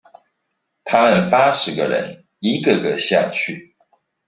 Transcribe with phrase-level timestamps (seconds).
[0.83, 3.75] 他們八十個人一個個下去